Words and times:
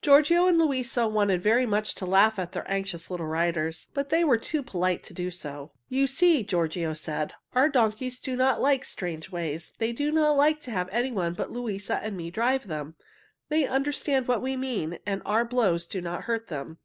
Giorgio 0.00 0.46
and 0.46 0.56
Luisa 0.58 1.06
wanted 1.06 1.42
very 1.42 1.66
much 1.66 1.94
to 1.96 2.06
laugh 2.06 2.38
at 2.38 2.52
their 2.52 2.64
anxious 2.66 3.10
little 3.10 3.26
riders, 3.26 3.88
but 3.92 4.08
they 4.08 4.24
were 4.24 4.38
too 4.38 4.62
polite 4.62 5.02
to 5.02 5.12
do 5.12 5.30
so. 5.30 5.72
"You 5.90 6.06
see," 6.06 6.42
Giorgio 6.42 6.94
said, 6.94 7.34
"our 7.52 7.68
donkeys 7.68 8.18
do 8.20 8.36
not 8.36 8.62
like 8.62 8.86
strange 8.86 9.30
ways. 9.30 9.74
They 9.76 9.92
do 9.92 10.12
not 10.12 10.38
like 10.38 10.62
to 10.62 10.70
have 10.70 10.88
anyone 10.90 11.34
but 11.34 11.50
Luisa 11.50 11.96
and 12.02 12.16
me 12.16 12.30
drive 12.30 12.68
them. 12.68 12.94
They 13.50 13.66
understand 13.66 14.26
what 14.26 14.40
we 14.40 14.56
mean, 14.56 14.98
and 15.04 15.20
our 15.26 15.44
blows 15.44 15.86
do 15.86 16.00
not 16.00 16.22
hurt 16.24 16.46
them." 16.46 16.78